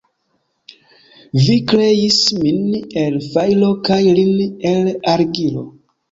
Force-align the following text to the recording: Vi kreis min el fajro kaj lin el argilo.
Vi 1.47 1.57
kreis 1.71 2.15
min 2.37 2.63
el 3.01 3.19
fajro 3.33 3.69
kaj 3.89 3.99
lin 4.21 4.33
el 4.71 4.89
argilo. 5.13 5.63